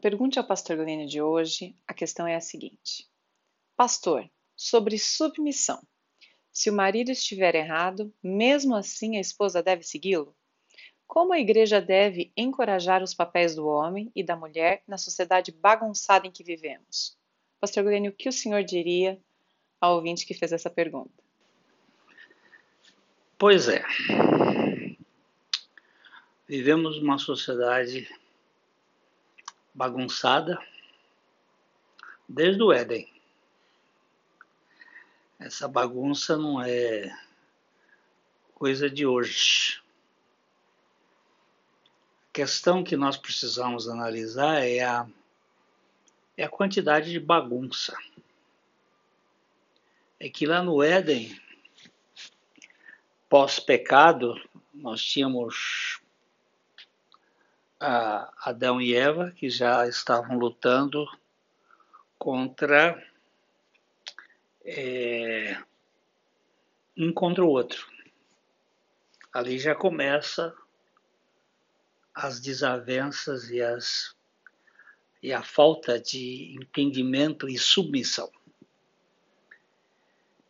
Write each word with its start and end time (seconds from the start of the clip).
Pergunte 0.00 0.38
ao 0.38 0.46
Pastor 0.46 0.78
Glênio 0.78 1.06
de 1.06 1.20
hoje, 1.20 1.76
a 1.86 1.92
questão 1.92 2.26
é 2.26 2.34
a 2.34 2.40
seguinte: 2.40 3.06
Pastor, 3.76 4.30
sobre 4.56 4.98
submissão. 4.98 5.82
Se 6.50 6.70
o 6.70 6.72
marido 6.72 7.10
estiver 7.10 7.54
errado, 7.54 8.12
mesmo 8.22 8.74
assim 8.74 9.18
a 9.18 9.20
esposa 9.20 9.62
deve 9.62 9.82
segui-lo? 9.82 10.34
Como 11.06 11.34
a 11.34 11.38
igreja 11.38 11.82
deve 11.82 12.32
encorajar 12.34 13.02
os 13.02 13.12
papéis 13.12 13.54
do 13.54 13.66
homem 13.66 14.10
e 14.16 14.22
da 14.24 14.34
mulher 14.34 14.82
na 14.88 14.96
sociedade 14.96 15.52
bagunçada 15.52 16.26
em 16.26 16.30
que 16.30 16.42
vivemos? 16.42 17.18
Pastor 17.60 17.84
Glênio, 17.84 18.10
o 18.10 18.14
que 18.14 18.28
o 18.28 18.32
senhor 18.32 18.64
diria 18.64 19.20
ao 19.78 19.96
ouvinte 19.96 20.24
que 20.24 20.32
fez 20.32 20.50
essa 20.50 20.70
pergunta? 20.70 21.12
Pois 23.36 23.68
é. 23.68 23.84
Vivemos 26.48 26.96
uma 26.96 27.18
sociedade 27.18 28.08
bagunçada 29.74 30.58
desde 32.28 32.62
o 32.62 32.72
Éden. 32.72 33.10
Essa 35.38 35.66
bagunça 35.66 36.36
não 36.36 36.62
é 36.62 37.10
coisa 38.54 38.90
de 38.90 39.06
hoje. 39.06 39.82
A 42.28 42.32
questão 42.32 42.84
que 42.84 42.96
nós 42.96 43.16
precisamos 43.16 43.88
analisar 43.88 44.62
é 44.62 44.80
a, 44.82 45.08
é 46.36 46.44
a 46.44 46.48
quantidade 46.48 47.10
de 47.10 47.18
bagunça. 47.18 47.96
É 50.20 50.28
que 50.28 50.44
lá 50.44 50.62
no 50.62 50.82
Éden, 50.82 51.34
pós-pecado, 53.30 54.38
nós 54.74 55.02
tínhamos 55.02 55.89
Adão 57.80 58.80
e 58.80 58.94
Eva 58.94 59.30
que 59.30 59.48
já 59.48 59.88
estavam 59.88 60.38
lutando 60.38 61.06
contra 62.18 63.02
é, 64.62 65.56
um 66.96 67.12
contra 67.12 67.42
o 67.42 67.48
outro. 67.48 67.88
Ali 69.32 69.58
já 69.58 69.74
começa 69.74 70.54
as 72.14 72.40
desavenças 72.40 73.48
e, 73.50 73.62
as, 73.62 74.14
e 75.22 75.32
a 75.32 75.42
falta 75.42 75.98
de 75.98 76.54
entendimento 76.60 77.48
e 77.48 77.56
submissão. 77.56 78.30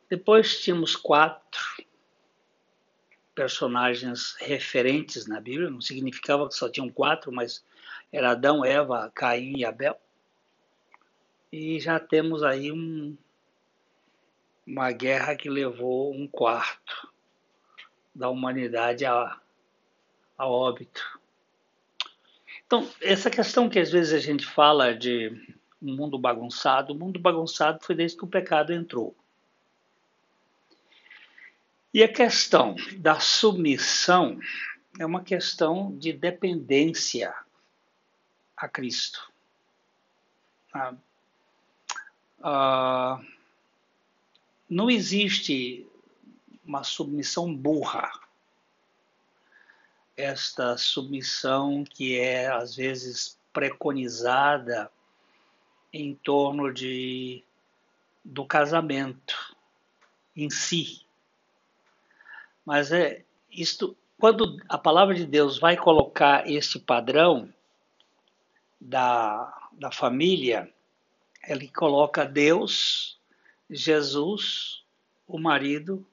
Depois 0.08 0.60
tínhamos 0.60 0.96
quatro 0.96 1.49
personagens 3.34 4.36
referentes 4.38 5.26
na 5.26 5.40
Bíblia, 5.40 5.70
não 5.70 5.80
significava 5.80 6.48
que 6.48 6.54
só 6.54 6.68
tinham 6.68 6.88
quatro, 6.88 7.32
mas 7.32 7.64
era 8.12 8.32
Adão, 8.32 8.64
Eva, 8.64 9.10
Caim 9.14 9.58
e 9.58 9.64
Abel. 9.64 9.98
E 11.52 11.80
já 11.80 11.98
temos 11.98 12.42
aí 12.42 12.70
um, 12.70 13.16
uma 14.66 14.92
guerra 14.92 15.34
que 15.34 15.48
levou 15.48 16.14
um 16.14 16.26
quarto 16.26 17.08
da 18.14 18.28
humanidade 18.28 19.04
a, 19.04 19.38
a 20.36 20.46
óbito. 20.46 21.20
Então, 22.66 22.88
essa 23.00 23.30
questão 23.30 23.68
que 23.68 23.78
às 23.78 23.90
vezes 23.90 24.12
a 24.12 24.18
gente 24.18 24.46
fala 24.46 24.94
de 24.94 25.30
um 25.82 25.96
mundo 25.96 26.18
bagunçado, 26.18 26.92
o 26.92 26.96
mundo 26.96 27.18
bagunçado 27.18 27.82
foi 27.82 27.94
desde 27.94 28.16
que 28.16 28.24
o 28.24 28.28
pecado 28.28 28.72
entrou. 28.72 29.16
E 31.92 32.04
a 32.04 32.08
questão 32.08 32.76
da 32.98 33.18
submissão 33.18 34.38
é 34.98 35.04
uma 35.04 35.24
questão 35.24 35.96
de 35.98 36.12
dependência 36.12 37.34
a 38.56 38.68
Cristo. 38.68 39.32
Ah, 40.72 40.94
ah, 42.42 43.20
não 44.68 44.88
existe 44.88 45.84
uma 46.64 46.84
submissão 46.84 47.52
burra. 47.52 48.08
Esta 50.16 50.76
submissão 50.76 51.82
que 51.82 52.16
é 52.16 52.46
às 52.48 52.76
vezes 52.76 53.36
preconizada 53.52 54.92
em 55.92 56.14
torno 56.14 56.72
de 56.72 57.42
do 58.24 58.44
casamento 58.46 59.56
em 60.36 60.48
si. 60.50 61.04
Mas 62.64 62.92
é 62.92 63.24
isto 63.50 63.96
quando 64.18 64.58
a 64.68 64.76
palavra 64.76 65.14
de 65.14 65.24
Deus 65.24 65.58
vai 65.58 65.76
colocar 65.76 66.48
este 66.48 66.78
padrão 66.78 67.52
da, 68.78 69.68
da 69.72 69.90
família, 69.90 70.72
ele 71.48 71.68
coloca 71.68 72.24
Deus 72.24 73.18
Jesus, 73.70 74.84
o 75.26 75.38
marido 75.38 76.04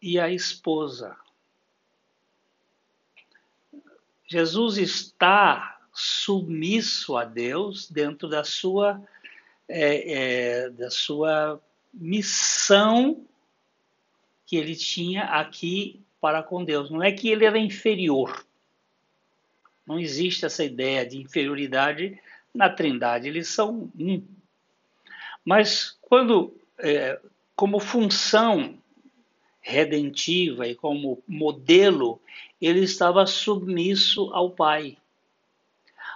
e 0.00 0.20
a 0.20 0.30
esposa. 0.30 1.16
Jesus 4.26 4.78
está 4.78 5.80
submisso 5.92 7.16
a 7.16 7.24
Deus 7.24 7.90
dentro 7.90 8.28
da 8.28 8.44
sua, 8.44 9.02
é, 9.68 10.12
é, 10.12 10.70
da 10.70 10.90
sua 10.90 11.60
missão 11.92 13.26
que 14.52 14.56
ele 14.58 14.76
tinha 14.76 15.22
aqui 15.22 16.04
para 16.20 16.42
com 16.42 16.62
Deus. 16.62 16.90
Não 16.90 17.02
é 17.02 17.10
que 17.10 17.30
ele 17.30 17.46
era 17.46 17.58
inferior. 17.58 18.44
Não 19.86 19.98
existe 19.98 20.44
essa 20.44 20.62
ideia 20.62 21.06
de 21.06 21.16
inferioridade 21.16 22.20
na 22.54 22.68
Trindade. 22.68 23.26
Eles 23.26 23.48
são 23.48 23.90
um. 23.98 24.22
Mas 25.42 25.96
quando, 26.02 26.54
é, 26.78 27.18
como 27.56 27.80
função 27.80 28.78
redentiva 29.58 30.68
e 30.68 30.74
como 30.74 31.22
modelo, 31.26 32.20
ele 32.60 32.80
estava 32.80 33.24
submisso 33.24 34.28
ao 34.34 34.50
pai. 34.50 34.98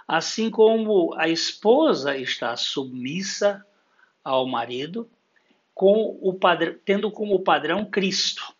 Assim 0.07 0.51
como 0.51 1.11
a 1.15 1.27
esposa 1.27 2.15
está 2.15 2.55
submissa 2.55 3.65
ao 4.23 4.45
marido, 4.45 5.09
com 5.77 6.17
o 6.23 6.33
padrão, 6.33 6.75
tendo 6.83 7.11
como 7.11 7.39
padrão 7.39 7.85
Cristo. 7.85 8.51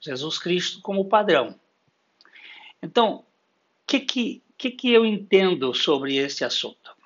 Jesus 0.00 0.38
Cristo 0.38 0.80
como 0.80 1.04
padrão. 1.04 1.54
Então, 2.82 3.16
o 3.16 3.24
que, 3.86 4.00
que, 4.00 4.42
que, 4.56 4.70
que 4.70 4.90
eu 4.90 5.04
entendo 5.04 5.74
sobre 5.74 6.16
esse 6.16 6.46
assunto? 6.46 6.96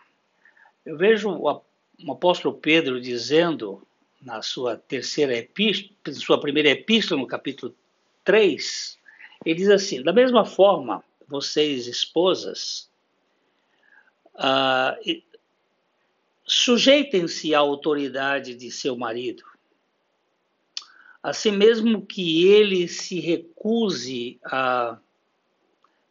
Eu 0.85 0.97
vejo 0.97 1.29
o 1.33 2.13
apóstolo 2.13 2.55
Pedro 2.55 3.01
dizendo 3.01 3.85
na 4.23 4.41
sua 4.41 4.77
terceira 4.77 5.37
epístola, 5.37 5.91
sua 6.13 6.39
primeira 6.39 6.69
epístola, 6.69 7.21
no 7.21 7.27
capítulo 7.27 7.75
3, 8.23 9.01
ele 9.45 9.57
diz 9.57 9.69
assim: 9.69 10.01
da 10.01 10.13
mesma 10.13 10.45
forma, 10.45 11.03
vocês, 11.27 11.89
esposas, 11.89 12.89
uh, 14.37 15.25
sujeitem-se 16.47 17.55
à 17.55 17.59
autoridade 17.59 18.55
de 18.55 18.71
seu 18.71 18.97
marido, 18.97 19.43
assim 21.23 21.51
mesmo 21.51 22.07
que 22.07 22.47
ele 22.47 22.87
se 22.87 23.19
recuse 23.19 24.39
a 24.45 24.99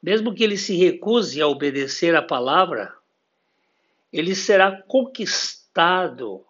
mesmo 0.04 0.36
que 0.36 0.44
ele 0.44 0.56
se 0.56 0.76
recuse 0.76 1.42
a 1.42 1.48
obedecer 1.48 2.16
à 2.16 2.22
palavra, 2.22 2.96
ele 4.14 4.36
será 4.36 4.84
conquistado 4.84 6.46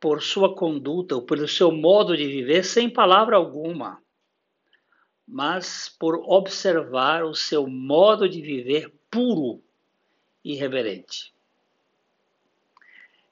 por 0.00 0.20
sua 0.20 0.52
conduta 0.52 1.14
ou 1.14 1.22
pelo 1.22 1.46
seu 1.46 1.70
modo 1.70 2.16
de 2.16 2.26
viver 2.26 2.64
sem 2.64 2.90
palavra 2.90 3.36
alguma, 3.36 4.02
mas 5.24 5.88
por 5.96 6.16
observar 6.28 7.24
o 7.24 7.36
seu 7.36 7.68
modo 7.68 8.28
de 8.28 8.42
viver 8.42 8.92
puro 9.08 9.62
e 10.44 10.56
reverente. 10.56 11.32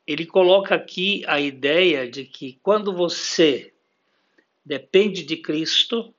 Ele 0.06 0.26
coloca 0.26 0.74
aqui 0.74 1.24
a 1.26 1.40
ideia 1.40 2.10
de 2.10 2.24
que 2.24 2.58
quando 2.62 2.92
você 2.94 3.72
depende 4.64 5.22
de 5.22 5.36
Cristo, 5.36 6.14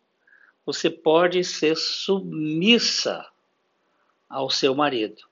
você 0.66 0.90
pode 0.90 1.44
ser 1.44 1.76
submissa 1.76 3.26
ao 4.30 4.50
seu 4.50 4.74
marido. 4.74 5.24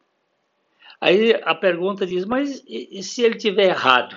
Aí 1.00 1.34
a 1.44 1.56
pergunta 1.56 2.06
diz, 2.06 2.26
mas 2.26 2.62
e, 2.68 3.02
se 3.02 3.22
ele 3.22 3.36
tiver 3.36 3.70
errado? 3.70 4.16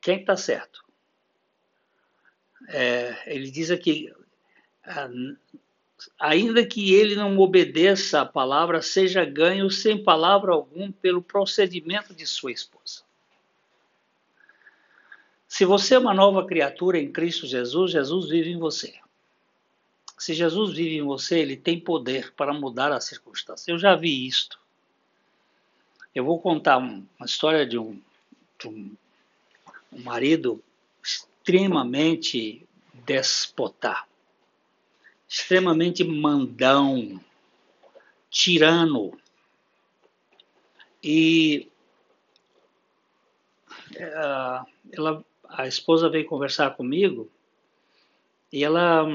Quem 0.00 0.20
está 0.20 0.36
certo? 0.36 0.84
É, 2.68 3.34
ele 3.34 3.50
diz 3.50 3.70
aqui, 3.70 4.12
ah, 4.84 5.08
ainda 6.18 6.64
que 6.64 6.94
ele 6.94 7.16
não 7.16 7.38
obedeça 7.38 8.20
a 8.20 8.26
palavra, 8.26 8.82
seja 8.82 9.24
ganho 9.24 9.70
sem 9.70 10.02
palavra 10.02 10.52
alguma 10.52 10.92
pelo 10.92 11.22
procedimento 11.22 12.14
de 12.14 12.26
sua 12.26 12.52
esposa. 12.52 13.02
Se 15.48 15.64
você 15.64 15.94
é 15.94 15.98
uma 15.98 16.12
nova 16.12 16.46
criatura 16.46 16.98
em 16.98 17.10
Cristo 17.10 17.46
Jesus, 17.46 17.92
Jesus 17.92 18.28
vive 18.28 18.50
em 18.50 18.58
você. 18.58 18.94
Se 20.18 20.34
Jesus 20.34 20.74
vive 20.74 20.96
em 20.96 21.02
você, 21.02 21.38
ele 21.38 21.56
tem 21.56 21.80
poder 21.80 22.32
para 22.34 22.52
mudar 22.52 22.92
as 22.92 23.04
circunstâncias. 23.04 23.66
Eu 23.66 23.78
já 23.78 23.96
vi 23.96 24.26
isto. 24.26 24.60
Eu 26.14 26.24
vou 26.24 26.40
contar 26.40 26.76
uma 26.78 27.06
história 27.24 27.64
de 27.64 27.78
um, 27.78 28.00
de 28.58 28.68
um, 28.68 28.96
um 29.92 30.02
marido 30.02 30.62
extremamente 31.02 32.66
despota, 33.06 34.04
extremamente 35.28 36.02
mandão, 36.02 37.20
tirano. 38.30 39.12
E 41.02 41.70
uh, 43.96 44.66
ela, 44.90 45.24
a 45.48 45.66
esposa 45.66 46.08
veio 46.08 46.26
conversar 46.26 46.74
comigo 46.74 47.30
e 48.52 48.64
ela 48.64 49.06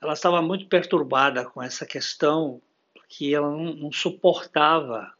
ela 0.00 0.12
estava 0.12 0.40
muito 0.40 0.66
perturbada 0.68 1.44
com 1.44 1.60
essa 1.60 1.84
questão 1.84 2.62
que 3.08 3.34
ela 3.34 3.50
não, 3.50 3.74
não 3.74 3.92
suportava. 3.92 5.12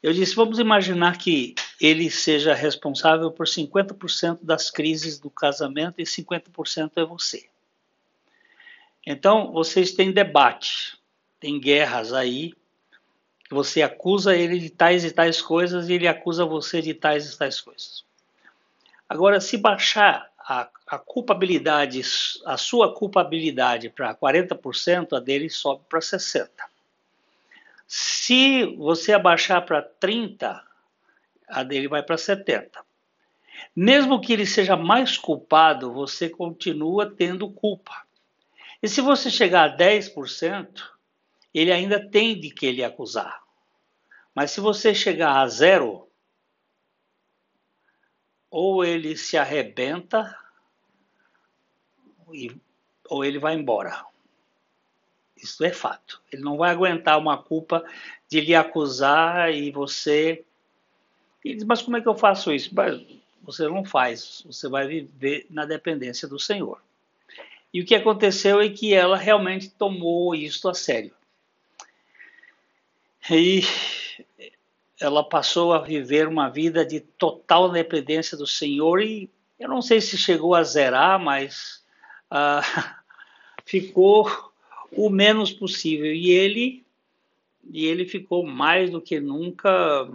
Eu 0.00 0.12
disse: 0.12 0.36
vamos 0.36 0.58
imaginar 0.58 1.18
que 1.18 1.54
ele 1.80 2.10
seja 2.10 2.54
responsável 2.54 3.30
por 3.30 3.46
50% 3.46 4.38
das 4.42 4.70
crises 4.70 5.18
do 5.18 5.30
casamento 5.30 6.00
e 6.00 6.04
50% 6.04 6.92
é 6.96 7.04
você. 7.04 7.48
Então, 9.06 9.52
vocês 9.52 9.92
têm 9.92 10.12
debate, 10.12 10.98
tem 11.38 11.60
guerras 11.60 12.12
aí, 12.12 12.54
você 13.50 13.82
acusa 13.82 14.34
ele 14.34 14.58
de 14.58 14.70
tais 14.70 15.04
e 15.04 15.10
tais 15.10 15.42
coisas 15.42 15.88
e 15.88 15.94
ele 15.94 16.08
acusa 16.08 16.44
você 16.44 16.80
de 16.80 16.94
tais 16.94 17.32
e 17.32 17.38
tais 17.38 17.60
coisas. 17.60 18.04
Agora, 19.08 19.40
se 19.40 19.58
baixar 19.58 20.30
a, 20.38 20.68
a 20.86 20.98
culpabilidade, 20.98 22.00
a 22.46 22.56
sua 22.56 22.94
culpabilidade 22.94 23.90
para 23.90 24.14
40%, 24.14 25.16
a 25.16 25.20
dele 25.20 25.50
sobe 25.50 25.82
para 25.88 26.00
60%. 26.00 26.48
Se 27.86 28.64
você 28.76 29.12
abaixar 29.12 29.64
para 29.64 29.82
30%, 29.82 30.60
a 31.48 31.62
dele 31.62 31.88
vai 31.88 32.02
para 32.02 32.16
70%. 32.16 32.84
Mesmo 33.74 34.20
que 34.20 34.32
ele 34.32 34.46
seja 34.46 34.76
mais 34.76 35.16
culpado, 35.16 35.92
você 35.92 36.28
continua 36.28 37.10
tendo 37.10 37.50
culpa. 37.50 38.04
E 38.82 38.88
se 38.88 39.00
você 39.00 39.30
chegar 39.30 39.70
a 39.70 39.76
10%, 39.76 40.82
ele 41.52 41.72
ainda 41.72 42.08
tem 42.10 42.38
de 42.38 42.50
que 42.50 42.66
ele 42.66 42.84
acusar. 42.84 43.42
Mas 44.34 44.50
se 44.50 44.60
você 44.60 44.94
chegar 44.94 45.40
a 45.40 45.48
zero, 45.48 46.08
ou 48.50 48.84
ele 48.84 49.16
se 49.16 49.36
arrebenta, 49.36 50.36
ou 53.08 53.24
ele 53.24 53.38
vai 53.38 53.54
embora. 53.54 54.04
Isso 55.36 55.64
é 55.64 55.72
fato. 55.72 56.22
Ele 56.32 56.42
não 56.42 56.56
vai 56.56 56.70
aguentar 56.70 57.18
uma 57.18 57.42
culpa 57.42 57.84
de 58.28 58.40
lhe 58.40 58.54
acusar 58.54 59.52
e 59.52 59.70
você. 59.70 60.44
Ele 61.44 61.54
diz, 61.56 61.64
mas 61.64 61.82
como 61.82 61.96
é 61.96 62.00
que 62.00 62.08
eu 62.08 62.16
faço 62.16 62.52
isso? 62.52 62.70
Você 63.42 63.68
não 63.68 63.84
faz, 63.84 64.42
você 64.46 64.68
vai 64.68 64.86
viver 64.86 65.46
na 65.50 65.66
dependência 65.66 66.26
do 66.26 66.38
Senhor. 66.38 66.80
E 67.72 67.80
o 67.80 67.84
que 67.84 67.94
aconteceu 67.94 68.60
é 68.60 68.68
que 68.68 68.94
ela 68.94 69.16
realmente 69.16 69.68
tomou 69.68 70.34
isto 70.34 70.68
a 70.68 70.74
sério. 70.74 71.12
E 73.30 73.62
ela 75.00 75.22
passou 75.22 75.72
a 75.72 75.80
viver 75.80 76.28
uma 76.28 76.48
vida 76.48 76.84
de 76.84 77.00
total 77.00 77.70
dependência 77.70 78.36
do 78.36 78.46
Senhor 78.46 79.02
e 79.02 79.28
eu 79.58 79.68
não 79.68 79.82
sei 79.82 80.00
se 80.00 80.16
chegou 80.18 80.54
a 80.54 80.62
zerar, 80.62 81.18
mas 81.18 81.82
ah, 82.30 82.62
ficou 83.64 84.30
o 84.92 85.08
menos 85.08 85.52
possível. 85.52 86.12
E 86.12 86.30
ele, 86.30 86.84
e 87.70 87.86
ele 87.86 88.04
ficou 88.04 88.44
mais 88.44 88.90
do 88.90 89.00
que 89.00 89.20
nunca 89.20 90.08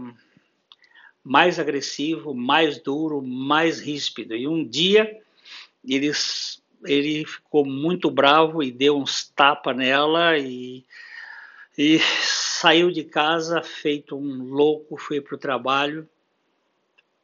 mais 1.23 1.59
agressivo, 1.59 2.33
mais 2.33 2.79
duro, 2.79 3.21
mais 3.21 3.79
ríspido. 3.79 4.35
E 4.35 4.47
um 4.47 4.67
dia 4.67 5.21
ele, 5.87 6.11
ele 6.85 7.25
ficou 7.25 7.65
muito 7.65 8.09
bravo 8.09 8.63
e 8.63 8.71
deu 8.71 8.97
uns 8.97 9.29
tapas 9.29 9.75
nela 9.75 10.37
e, 10.37 10.85
e 11.77 11.99
saiu 11.99 12.91
de 12.91 13.03
casa 13.03 13.61
feito 13.61 14.15
um 14.15 14.43
louco, 14.43 14.97
foi 14.97 15.21
para 15.21 15.35
o 15.35 15.39
trabalho 15.39 16.07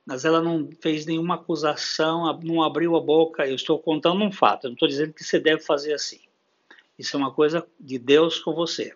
mas 0.06 0.24
ela 0.24 0.40
não 0.40 0.70
fez 0.80 1.06
nenhuma 1.06 1.36
acusação, 1.36 2.40
não 2.44 2.62
abriu 2.62 2.96
a 2.96 3.02
boca. 3.02 3.48
Eu 3.48 3.56
estou 3.56 3.80
contando 3.80 4.24
um 4.24 4.32
fato, 4.32 4.66
eu 4.66 4.70
não 4.70 4.76
estou 4.76 4.88
dizendo 4.88 5.14
que 5.14 5.24
você 5.24 5.40
deve 5.40 5.64
fazer 5.64 5.94
assim. 5.94 6.20
Isso 6.98 7.18
é 7.18 7.20
uma 7.20 7.32
coisa 7.32 7.66
de 7.80 7.98
Deus 7.98 8.40
com 8.40 8.54
você. 8.54 8.96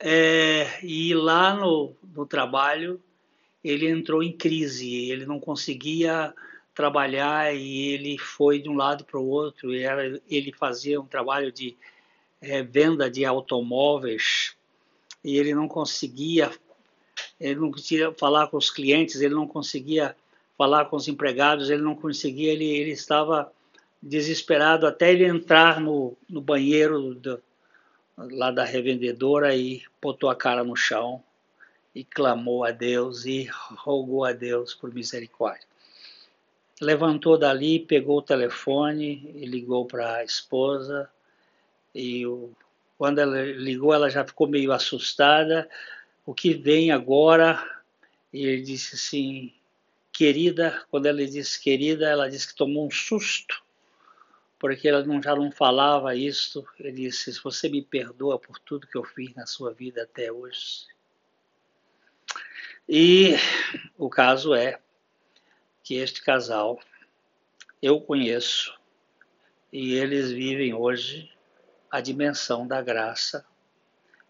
É, 0.00 0.82
e 0.82 1.14
lá 1.14 1.54
no, 1.54 1.94
no 2.14 2.26
trabalho, 2.26 3.00
ele 3.68 3.88
entrou 3.88 4.22
em 4.22 4.32
crise, 4.32 5.10
ele 5.10 5.26
não 5.26 5.40
conseguia 5.40 6.32
trabalhar 6.72 7.54
e 7.54 7.88
ele 7.88 8.16
foi 8.16 8.60
de 8.60 8.68
um 8.68 8.76
lado 8.76 9.04
para 9.04 9.18
o 9.18 9.26
outro. 9.26 9.74
Era, 9.74 10.20
ele 10.28 10.52
fazia 10.52 11.00
um 11.00 11.06
trabalho 11.06 11.50
de 11.50 11.76
é, 12.40 12.62
venda 12.62 13.10
de 13.10 13.24
automóveis 13.24 14.56
e 15.24 15.36
ele 15.36 15.54
não 15.54 15.66
conseguia 15.66 16.50
ele 17.40 17.56
não 17.56 17.70
conseguia 17.70 18.12
falar 18.12 18.46
com 18.48 18.56
os 18.56 18.70
clientes, 18.70 19.20
ele 19.20 19.34
não 19.34 19.46
conseguia 19.46 20.14
falar 20.56 20.86
com 20.86 20.96
os 20.96 21.08
empregados, 21.08 21.68
ele 21.68 21.82
não 21.82 21.94
conseguia, 21.94 22.52
ele, 22.52 22.64
ele 22.64 22.92
estava 22.92 23.50
desesperado 24.02 24.86
até 24.86 25.12
ele 25.12 25.24
entrar 25.24 25.80
no, 25.80 26.16
no 26.28 26.40
banheiro 26.40 27.14
do, 27.14 27.42
lá 28.16 28.50
da 28.50 28.64
revendedora 28.64 29.54
e 29.54 29.82
botou 30.00 30.30
a 30.30 30.36
cara 30.36 30.62
no 30.62 30.76
chão 30.76 31.22
e 31.96 32.04
clamou 32.04 32.62
a 32.62 32.72
Deus 32.72 33.24
e 33.24 33.48
rogou 33.74 34.26
a 34.26 34.32
Deus 34.32 34.74
por 34.74 34.92
misericórdia. 34.92 35.66
Levantou 36.78 37.38
dali, 37.38 37.80
pegou 37.80 38.18
o 38.18 38.22
telefone 38.22 39.32
e 39.34 39.46
ligou 39.46 39.86
para 39.86 40.16
a 40.16 40.24
esposa 40.24 41.08
e 41.94 42.26
o, 42.26 42.50
quando 42.98 43.18
ela 43.18 43.42
ligou 43.42 43.94
ela 43.94 44.10
já 44.10 44.22
ficou 44.26 44.46
meio 44.46 44.72
assustada, 44.72 45.66
o 46.26 46.34
que 46.34 46.52
vem 46.52 46.90
agora, 46.90 47.66
e 48.30 48.44
ele 48.44 48.60
disse 48.60 48.94
assim, 48.94 49.54
querida, 50.12 50.84
quando 50.90 51.06
ela 51.06 51.24
disse 51.26 51.58
querida, 51.58 52.06
ela 52.06 52.28
disse 52.28 52.48
que 52.48 52.56
tomou 52.56 52.86
um 52.86 52.90
susto, 52.90 53.64
porque 54.58 54.86
ela 54.86 55.02
não, 55.02 55.22
já 55.22 55.34
não 55.34 55.50
falava 55.50 56.14
isso. 56.14 56.62
Ele 56.78 56.92
disse, 56.92 57.32
se 57.32 57.42
você 57.42 57.70
me 57.70 57.80
perdoa 57.80 58.38
por 58.38 58.58
tudo 58.58 58.86
que 58.86 58.98
eu 58.98 59.04
fiz 59.04 59.34
na 59.34 59.46
sua 59.46 59.72
vida 59.72 60.02
até 60.02 60.30
hoje. 60.30 60.94
E 62.88 63.34
o 63.98 64.08
caso 64.08 64.54
é 64.54 64.78
que 65.82 65.96
este 65.96 66.22
casal 66.22 66.78
eu 67.82 68.00
conheço 68.00 68.78
e 69.72 69.94
eles 69.94 70.30
vivem 70.30 70.72
hoje 70.72 71.30
a 71.90 72.00
dimensão 72.00 72.64
da 72.64 72.80
graça. 72.80 73.44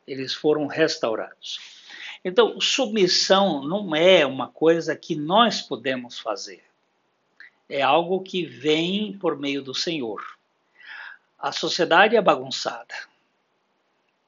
Eles 0.06 0.32
foram 0.32 0.66
restaurados. 0.66 1.58
Então, 2.25 2.58
submissão 2.58 3.62
não 3.62 3.94
é 3.94 4.25
uma 4.25 4.48
coisa 4.48 4.96
que 4.96 5.14
nós 5.14 5.60
podemos 5.60 6.18
fazer. 6.18 6.64
É 7.68 7.82
algo 7.82 8.22
que 8.22 8.46
vem 8.46 9.18
por 9.18 9.38
meio 9.38 9.60
do 9.60 9.75
Senhor. 9.75 10.25
A 11.38 11.52
sociedade 11.52 12.16
é 12.16 12.22
bagunçada, 12.22 12.94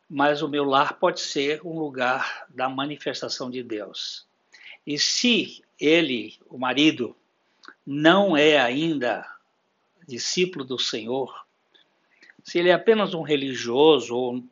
mas 0.09 0.43
o 0.43 0.49
meu 0.49 0.65
lar 0.65 0.99
pode 0.99 1.21
ser 1.21 1.61
um 1.65 1.79
lugar 1.79 2.47
da 2.49 2.69
manifestação 2.69 3.51
de 3.51 3.63
Deus. 3.63 4.27
E 4.87 4.99
se 4.99 5.63
ele, 5.79 6.39
o 6.49 6.57
marido, 6.57 7.15
não 7.87 8.37
é 8.37 8.59
ainda 8.59 9.27
discípulo 10.07 10.65
do 10.65 10.79
Senhor, 10.79 11.47
se 12.43 12.59
ele 12.59 12.71
é 12.71 12.73
apenas 12.73 13.13
um 13.13 13.21
religioso 13.21 14.17
ou 14.17 14.43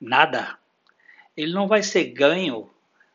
nada, 0.00 0.58
ele 1.36 1.52
não 1.52 1.68
vai 1.68 1.82
ser 1.82 2.06
ganho 2.06 2.68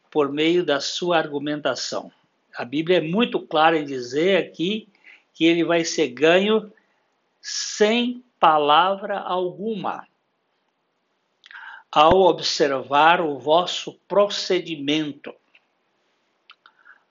por 0.09 0.31
meio 0.31 0.65
da 0.65 0.79
sua 0.79 1.17
argumentação. 1.17 2.11
A 2.55 2.63
Bíblia 2.63 2.97
é 2.97 3.01
muito 3.01 3.39
clara 3.39 3.77
em 3.77 3.85
dizer 3.85 4.37
aqui 4.37 4.87
que 5.33 5.45
ele 5.45 5.63
vai 5.63 5.83
ser 5.83 6.07
ganho 6.09 6.71
sem 7.41 8.23
palavra 8.39 9.19
alguma. 9.19 10.07
Ao 11.91 12.19
observar 12.21 13.19
o 13.19 13.39
vosso 13.39 13.93
procedimento, 14.07 15.33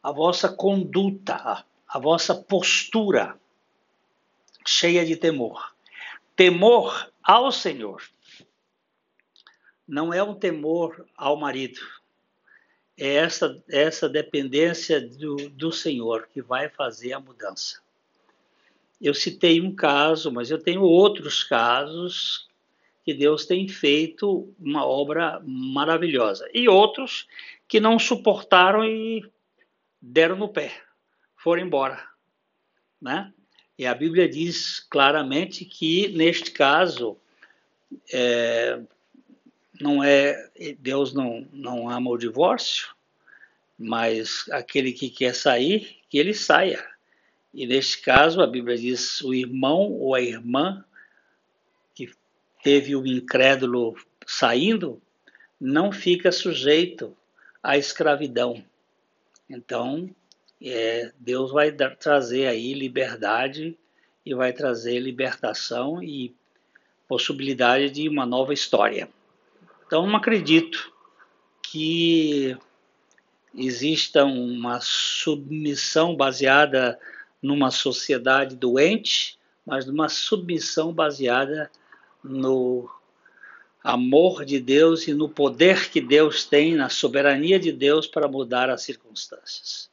a 0.02 0.12
vossa 0.12 0.48
conduta, 0.48 1.64
a 1.86 1.98
vossa 1.98 2.34
postura 2.34 3.38
cheia 4.64 5.04
de 5.04 5.16
temor. 5.16 5.74
Temor 6.36 7.10
ao 7.22 7.50
Senhor 7.50 8.02
não 9.86 10.12
é 10.12 10.22
um 10.22 10.34
temor 10.34 11.06
ao 11.16 11.36
marido, 11.36 11.80
é 12.96 13.14
essa, 13.14 13.62
essa 13.70 14.08
dependência 14.08 15.00
do, 15.00 15.36
do 15.50 15.72
Senhor 15.72 16.28
que 16.32 16.42
vai 16.42 16.68
fazer 16.68 17.14
a 17.14 17.20
mudança. 17.20 17.80
eu 19.00 19.14
citei 19.14 19.60
um 19.60 19.74
caso, 19.74 20.30
mas 20.30 20.50
eu 20.50 20.58
tenho 20.58 20.82
outros 20.82 21.42
casos 21.42 22.47
que 23.08 23.14
Deus 23.14 23.46
tem 23.46 23.66
feito 23.66 24.54
uma 24.60 24.84
obra 24.84 25.40
maravilhosa. 25.42 26.46
E 26.52 26.68
outros 26.68 27.26
que 27.66 27.80
não 27.80 27.98
suportaram 27.98 28.84
e 28.84 29.24
deram 29.98 30.36
no 30.36 30.46
pé, 30.46 30.74
foram 31.34 31.62
embora. 31.62 32.06
Né? 33.00 33.32
E 33.78 33.86
a 33.86 33.94
Bíblia 33.94 34.28
diz 34.28 34.80
claramente 34.90 35.64
que, 35.64 36.08
neste 36.08 36.50
caso, 36.50 37.16
é, 38.12 38.78
não 39.80 40.04
é 40.04 40.50
Deus 40.78 41.14
não, 41.14 41.48
não 41.50 41.88
ama 41.88 42.10
o 42.10 42.18
divórcio, 42.18 42.88
mas 43.78 44.44
aquele 44.50 44.92
que 44.92 45.08
quer 45.08 45.34
sair, 45.34 45.96
que 46.10 46.18
ele 46.18 46.34
saia. 46.34 46.86
E 47.54 47.66
neste 47.66 48.02
caso, 48.02 48.42
a 48.42 48.46
Bíblia 48.46 48.76
diz: 48.76 49.22
o 49.22 49.32
irmão 49.32 49.92
ou 49.92 50.14
a 50.14 50.20
irmã 50.20 50.84
teve 52.62 52.94
o 52.96 53.06
incrédulo 53.06 53.96
saindo, 54.26 55.00
não 55.60 55.90
fica 55.90 56.30
sujeito 56.30 57.16
à 57.62 57.76
escravidão. 57.76 58.62
Então, 59.48 60.10
é, 60.62 61.12
Deus 61.18 61.50
vai 61.50 61.70
dar, 61.70 61.96
trazer 61.96 62.46
aí 62.46 62.74
liberdade 62.74 63.76
e 64.24 64.34
vai 64.34 64.52
trazer 64.52 64.98
libertação 65.00 66.02
e 66.02 66.34
possibilidade 67.08 67.90
de 67.90 68.08
uma 68.08 68.26
nova 68.26 68.52
história. 68.52 69.08
Então, 69.86 70.06
não 70.06 70.16
acredito 70.16 70.92
que 71.62 72.56
exista 73.54 74.24
uma 74.24 74.78
submissão 74.80 76.14
baseada 76.14 76.98
numa 77.42 77.70
sociedade 77.70 78.54
doente, 78.54 79.38
mas 79.64 79.86
numa 79.86 80.08
submissão 80.08 80.92
baseada 80.92 81.70
no 82.22 82.88
amor 83.82 84.44
de 84.44 84.60
Deus 84.60 85.06
e 85.08 85.14
no 85.14 85.28
poder 85.28 85.90
que 85.90 86.00
Deus 86.00 86.44
tem, 86.44 86.74
na 86.74 86.88
soberania 86.88 87.58
de 87.58 87.72
Deus 87.72 88.06
para 88.06 88.28
mudar 88.28 88.68
as 88.70 88.82
circunstâncias. 88.82 89.90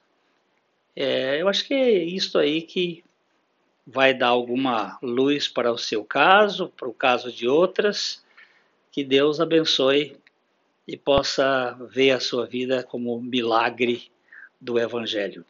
É, 0.96 1.41
eu 1.41 1.48
acho 1.48 1.65
que 1.65 1.74
é 1.74 2.03
isso 2.03 2.38
aí 2.38 2.62
que 2.62 3.03
vai 3.86 4.13
dar 4.13 4.29
alguma 4.29 4.98
luz 5.01 5.48
para 5.48 5.72
o 5.72 5.77
seu 5.77 6.03
caso, 6.03 6.70
para 6.75 6.88
o 6.88 6.94
caso 6.94 7.32
de 7.32 7.48
outras. 7.48 8.24
Que 8.91 9.03
Deus 9.03 9.39
abençoe 9.39 10.17
e 10.88 10.96
possa 10.98 11.74
ver 11.89 12.12
a 12.12 12.20
sua 12.20 12.46
vida 12.46 12.84
como 12.84 13.22
milagre 13.22 14.10
do 14.60 14.79
Evangelho. 14.79 15.46